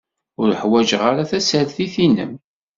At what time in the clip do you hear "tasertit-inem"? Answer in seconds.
1.29-2.33